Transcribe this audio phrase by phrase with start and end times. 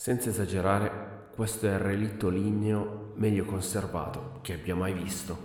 [0.00, 5.36] Senza esagerare, questo è il relitto ligneo meglio conservato che abbia mai visto.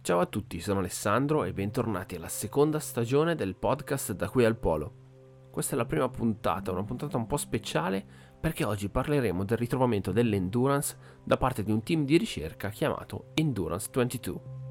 [0.00, 4.56] Ciao a tutti, sono Alessandro e bentornati alla seconda stagione del podcast Da qui al
[4.56, 5.48] Polo.
[5.50, 8.06] Questa è la prima puntata, una puntata un po' speciale
[8.40, 13.88] perché oggi parleremo del ritrovamento dell'endurance da parte di un team di ricerca chiamato Endurance
[13.92, 14.63] 22.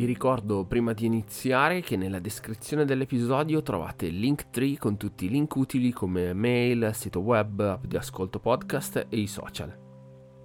[0.00, 5.26] Vi ricordo prima di iniziare che nella descrizione dell'episodio trovate il link tree con tutti
[5.26, 9.78] i link utili come mail, sito web, app di ascolto podcast e i social.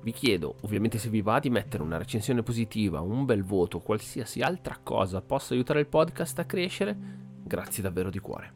[0.01, 4.41] Vi chiedo, ovviamente se vi va, di mettere una recensione positiva, un bel voto, qualsiasi
[4.41, 6.97] altra cosa possa aiutare il podcast a crescere,
[7.41, 8.53] grazie davvero di cuore.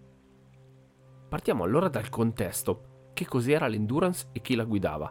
[1.29, 3.11] Partiamo allora dal contesto.
[3.13, 5.09] Che cos'era l'endurance e chi la guidava?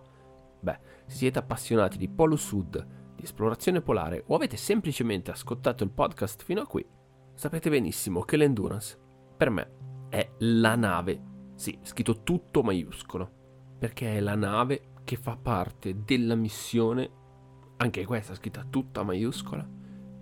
[0.60, 5.90] Beh, se siete appassionati di Polo Sud, di esplorazione polare o avete semplicemente ascoltato il
[5.90, 6.86] podcast fino a qui,
[7.34, 8.96] sapete benissimo che l'endurance
[9.36, 9.70] per me
[10.08, 11.22] è la nave,
[11.56, 17.10] sì, scritto tutto maiuscolo, perché è la nave che fa parte della missione,
[17.78, 19.68] anche questa scritta tutta maiuscola,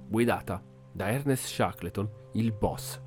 [0.08, 3.00] guidata da Ernest Shackleton, il boss,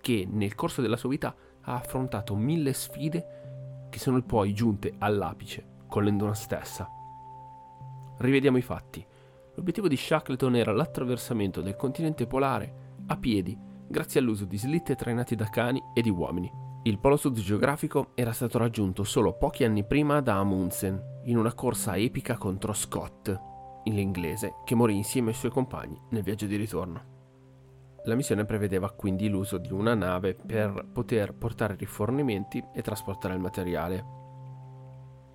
[0.00, 5.74] che nel corso della sua vita ha affrontato mille sfide che sono poi giunte all'apice
[5.86, 6.88] con l'endurance stessa.
[8.18, 9.04] Rivediamo i fatti.
[9.56, 15.34] L'obiettivo di Shackleton era l'attraversamento del continente polare a piedi, grazie all'uso di slitte trainati
[15.34, 16.50] da cani e di uomini.
[16.82, 21.54] Il polo sud geografico era stato raggiunto solo pochi anni prima da Amundsen, in una
[21.54, 23.34] corsa epica contro Scott,
[23.84, 27.14] l'inglese, che morì insieme ai suoi compagni nel viaggio di ritorno.
[28.04, 33.40] La missione prevedeva quindi l'uso di una nave per poter portare rifornimenti e trasportare il
[33.40, 34.04] materiale.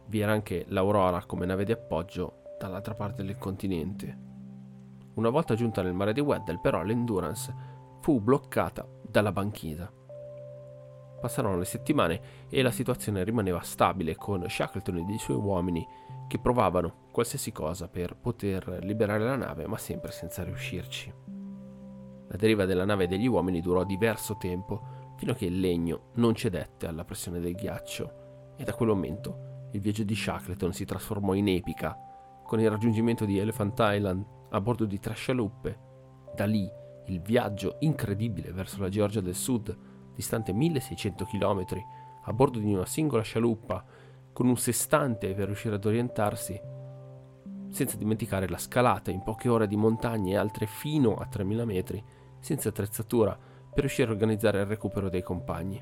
[0.07, 4.29] Vi era anche l'Aurora come nave di appoggio dall'altra parte del continente.
[5.15, 7.53] Una volta giunta nel mare di Weddell, però, l'Endurance
[7.99, 9.91] fu bloccata dalla banchisa.
[11.19, 15.85] Passarono le settimane e la situazione rimaneva stabile con Shackleton e i suoi uomini
[16.27, 21.13] che provavano qualsiasi cosa per poter liberare la nave, ma sempre senza riuscirci.
[22.27, 26.11] La deriva della nave e degli uomini durò diverso tempo, fino a che il legno
[26.15, 30.85] non cedette alla pressione del ghiaccio, e da quel momento il viaggio di Shackleton si
[30.85, 32.10] trasformò in epica
[32.51, 35.79] con il raggiungimento di Elephant Island a bordo di tre scialuppe.
[36.35, 36.69] Da lì
[37.05, 39.73] il viaggio incredibile verso la Georgia del Sud,
[40.13, 41.65] distante 1600 km,
[42.25, 43.85] a bordo di una singola scialuppa,
[44.33, 46.59] con un sestante per riuscire ad orientarsi,
[47.69, 52.03] senza dimenticare la scalata in poche ore di montagne e altre fino a 3000 metri,
[52.41, 53.33] senza attrezzatura,
[53.69, 55.81] per riuscire a organizzare il recupero dei compagni.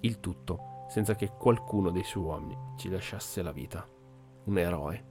[0.00, 3.86] Il tutto senza che qualcuno dei suoi uomini ci lasciasse la vita.
[4.44, 5.07] Un eroe.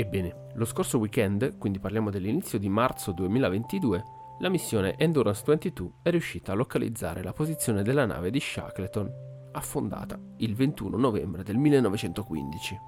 [0.00, 4.04] Ebbene, lo scorso weekend, quindi parliamo dell'inizio di marzo 2022,
[4.38, 9.12] la missione Endurance 22 è riuscita a localizzare la posizione della nave di Shackleton,
[9.50, 12.80] affondata il 21 novembre del 1915.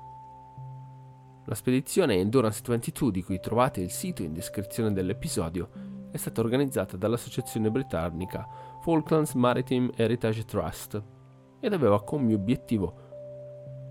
[1.47, 5.69] La spedizione Endurance 22, di cui trovate il sito in descrizione dell'episodio,
[6.12, 8.47] è stata organizzata dall'associazione britannica
[8.82, 11.03] Falklands Maritime Heritage Trust
[11.59, 12.94] ed aveva come obiettivo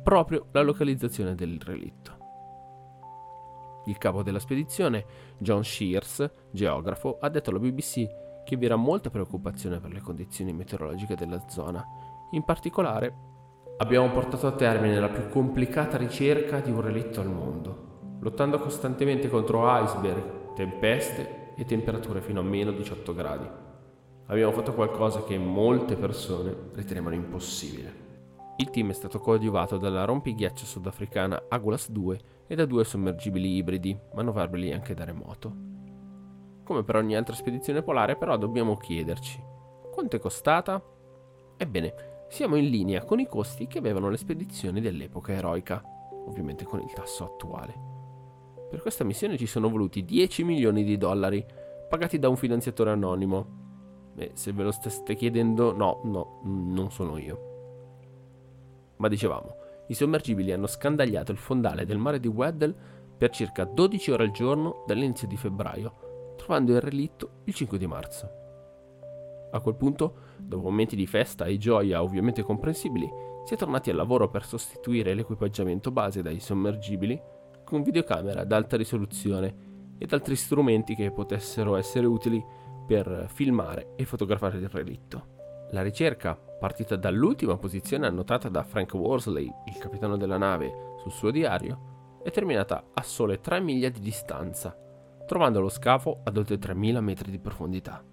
[0.05, 2.18] proprio la localizzazione del relitto.
[3.85, 5.05] Il capo della spedizione,
[5.37, 8.07] John Shears, geografo, ha detto alla BBC
[8.43, 11.85] che vi era molta preoccupazione per le condizioni meteorologiche della zona.
[12.31, 13.13] In particolare,
[13.77, 19.29] abbiamo portato a termine la più complicata ricerca di un relitto al mondo, lottando costantemente
[19.29, 23.47] contro iceberg, tempeste e temperature fino a meno 18 gradi.
[24.27, 28.07] Abbiamo fatto qualcosa che molte persone ritenevano impossibile.
[28.57, 32.19] Il team è stato coadiuvato dalla rompighiaccio sudafricana Agulas 2
[32.51, 35.53] e da due sommergibili ibridi, manovrabili anche da remoto.
[36.63, 39.39] Come per ogni altra spedizione polare, però, dobbiamo chiederci:
[39.91, 40.83] quanto è costata?
[41.55, 41.93] Ebbene,
[42.27, 45.83] siamo in linea con i costi che avevano le spedizioni dell'epoca eroica,
[46.25, 47.73] ovviamente con il tasso attuale.
[48.67, 51.45] Per questa missione ci sono voluti 10 milioni di dollari,
[51.87, 53.57] pagati da un finanziatore anonimo.
[54.15, 57.47] E se ve lo steste chiedendo, no, no, non sono io.
[58.97, 59.55] Ma dicevamo,
[59.89, 62.75] i sommergibili hanno scandagliato il fondale del mare di Weddell
[63.17, 67.87] per circa 12 ore al giorno dall'inizio di febbraio, trovando il relitto il 5 di
[67.87, 68.29] marzo.
[69.51, 73.09] A quel punto, dopo momenti di festa e gioia ovviamente comprensibili,
[73.45, 77.19] si è tornati al lavoro per sostituire l'equipaggiamento base dai sommergibili
[77.65, 82.43] con videocamera ad alta risoluzione ed altri strumenti che potessero essere utili
[82.85, 85.67] per filmare e fotografare il relitto.
[85.71, 91.31] La ricerca, partita dall'ultima posizione annotata da Frank Worsley, il capitano della nave, sul suo
[91.31, 94.77] diario, è terminata a sole 3 miglia di distanza,
[95.25, 98.03] trovando lo scafo ad oltre 3000 metri di profondità.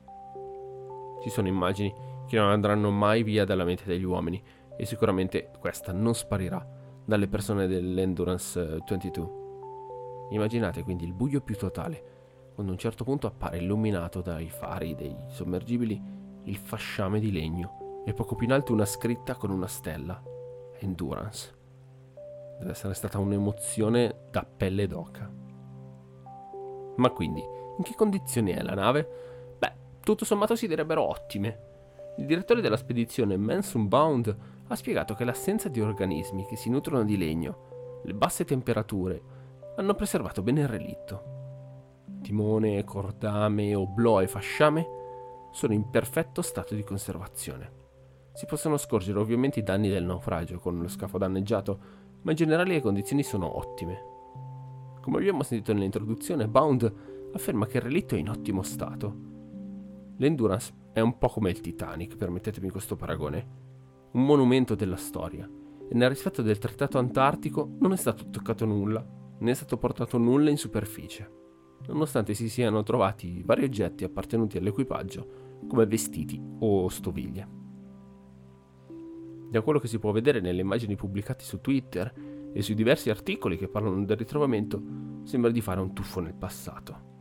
[1.20, 1.92] Ci sono immagini
[2.26, 4.40] che non andranno mai via dalla mente degli uomini,
[4.76, 6.64] e sicuramente questa non sparirà
[7.04, 9.24] dalle persone dell'Endurance 22.
[9.24, 12.14] Eh, Immaginate quindi il buio più totale,
[12.54, 16.00] quando a un certo punto appare illuminato dai fari dei sommergibili
[16.44, 20.22] il fasciame di legno e poco più in alto una scritta con una stella,
[20.78, 21.52] Endurance.
[22.60, 25.28] Deve essere stata un'emozione da pelle d'oca.
[26.94, 29.54] Ma quindi, in che condizioni è la nave?
[29.58, 31.64] Beh, tutto sommato si direbbero ottime.
[32.18, 34.36] Il direttore della spedizione Manson Bound
[34.68, 39.20] ha spiegato che l'assenza di organismi che si nutrono di legno, le basse temperature,
[39.74, 42.04] hanno preservato bene il relitto.
[42.22, 44.86] Timone, cordame, oblò e fasciame
[45.50, 47.85] sono in perfetto stato di conservazione.
[48.36, 51.78] Si possono scorgere ovviamente i danni del naufragio con lo scafo danneggiato,
[52.20, 54.02] ma in generale le condizioni sono ottime.
[55.00, 56.92] Come abbiamo sentito nell'introduzione, Bound
[57.32, 59.16] afferma che il relitto è in ottimo stato.
[60.18, 63.46] L'Endurance è un po' come il Titanic, permettetemi questo paragone,
[64.12, 65.48] un monumento della storia,
[65.88, 69.02] e nel rispetto del trattato antartico non è stato toccato nulla,
[69.38, 71.30] né è stato portato nulla in superficie,
[71.86, 77.64] nonostante si siano trovati vari oggetti appartenuti all'equipaggio, come vestiti o stoviglie.
[79.48, 82.12] Da quello che si può vedere nelle immagini pubblicate su Twitter
[82.52, 84.82] e sui diversi articoli che parlano del ritrovamento,
[85.24, 87.14] sembra di fare un tuffo nel passato.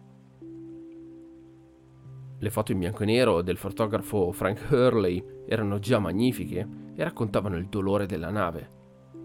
[2.38, 7.58] Le foto in bianco e nero del fotografo Frank Hurley erano già magnifiche e raccontavano
[7.58, 8.70] il dolore della nave,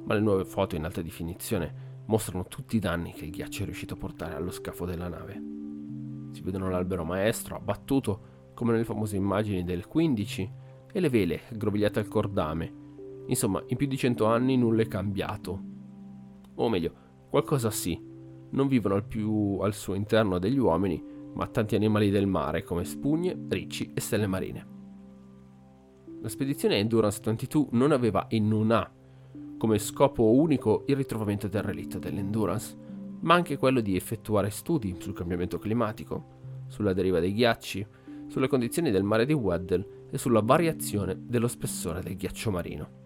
[0.04, 3.64] ma le nuove foto in alta definizione mostrano tutti i danni che il ghiaccio è
[3.64, 5.40] riuscito a portare allo scafo della nave.
[6.30, 10.52] Si vedono l'albero maestro abbattuto come nelle famose immagini del 15
[10.92, 12.79] e le vele aggrovigliate al cordame.
[13.26, 15.62] Insomma, in più di cento anni nulla è cambiato.
[16.54, 16.92] O meglio,
[17.30, 18.08] qualcosa sì.
[18.52, 21.02] Non vivono più al suo interno degli uomini,
[21.34, 24.66] ma tanti animali del mare come spugne, ricci e stelle marine.
[26.20, 28.90] La spedizione Endurance 22 non aveva e non ha
[29.56, 32.74] come scopo unico il ritrovamento del relitto dell'Endurance,
[33.20, 37.86] ma anche quello di effettuare studi sul cambiamento climatico, sulla deriva dei ghiacci,
[38.28, 42.99] sulle condizioni del mare di Weddell e sulla variazione dello spessore del ghiaccio marino.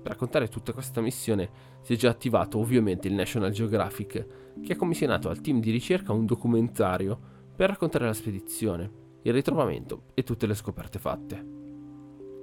[0.00, 1.50] Per raccontare tutta questa missione
[1.82, 4.26] si è già attivato ovviamente il National Geographic,
[4.62, 7.18] che ha commissionato al team di ricerca un documentario
[7.54, 8.90] per raccontare la spedizione,
[9.22, 11.44] il ritrovamento e tutte le scoperte fatte.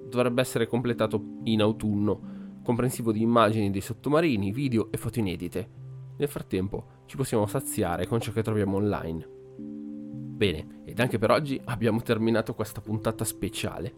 [0.10, 5.70] Dovrebbe essere completato in autunno, comprensivo di immagini dei sottomarini, video e foto inedite.
[6.18, 9.28] Nel frattempo ci possiamo saziare con ciò che troviamo online.
[9.58, 13.94] Bene, ed anche per oggi abbiamo terminato questa puntata speciale.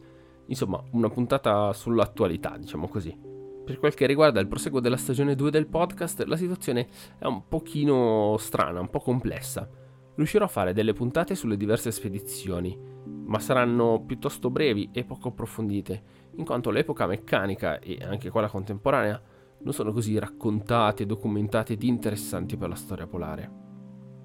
[0.48, 3.27] Insomma, una puntata sull'attualità, diciamo così.
[3.68, 6.88] Per quel che riguarda il proseguo della stagione 2 del podcast, la situazione
[7.20, 9.70] è un pochino strana, un po' complessa.
[10.16, 12.80] Riuscirò a fare delle puntate sulle diverse spedizioni,
[13.26, 16.04] ma saranno piuttosto brevi e poco approfondite,
[16.38, 19.22] in quanto l'epoca meccanica e anche quella contemporanea
[19.60, 23.52] non sono così raccontate, documentate ed interessanti per la storia polare.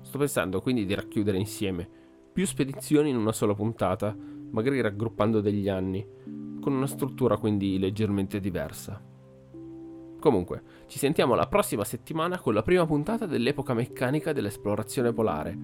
[0.03, 1.89] Sto pensando quindi di racchiudere insieme
[2.33, 4.17] più spedizioni in una sola puntata,
[4.53, 6.07] magari raggruppando degli anni,
[6.61, 9.11] con una struttura quindi leggermente diversa.
[10.23, 15.59] Comunque, ci sentiamo la prossima settimana con la prima puntata dell'epoca meccanica dell'esplorazione polare.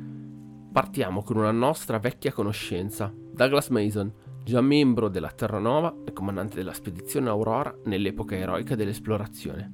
[0.73, 4.13] Partiamo con una nostra vecchia conoscenza, Douglas Mason,
[4.43, 9.73] già membro della Terranova e comandante della spedizione Aurora nell'epoca eroica dell'esplorazione.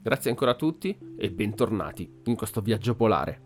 [0.00, 3.42] Grazie ancora a tutti e bentornati in questo viaggio polare.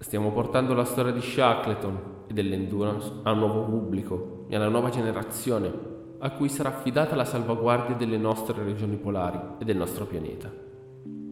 [0.00, 4.88] Stiamo portando la storia di Shackleton e dell'Endurance a un nuovo pubblico e alla nuova
[4.88, 10.50] generazione a cui sarà affidata la salvaguardia delle nostre regioni polari e del nostro pianeta.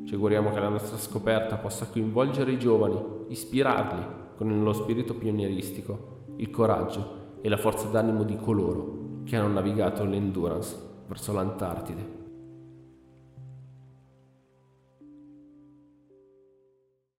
[0.04, 4.02] Ci auguriamo che la nostra scoperta possa coinvolgere i giovani, ispirarli
[4.36, 10.04] con lo spirito pionieristico, il coraggio e la forza d'animo di coloro che hanno navigato
[10.04, 10.76] l'Endurance
[11.06, 12.17] verso l'Antartide.